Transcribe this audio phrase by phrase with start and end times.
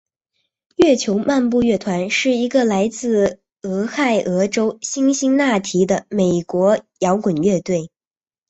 [0.77, 7.91] 月球漫步乐团是一个来自俄亥俄州辛辛那提的美国摇滚乐队。